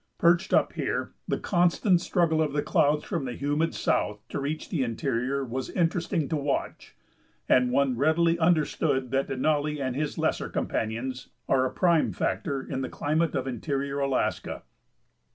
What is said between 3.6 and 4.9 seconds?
south to reach the